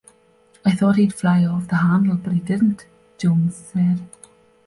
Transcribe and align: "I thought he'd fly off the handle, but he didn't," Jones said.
"I 0.65 0.71
thought 0.71 0.95
he'd 0.95 1.13
fly 1.13 1.45
off 1.45 1.67
the 1.67 1.75
handle, 1.75 2.15
but 2.15 2.33
he 2.33 2.39
didn't," 2.39 2.87
Jones 3.19 3.53
said. 3.55 3.99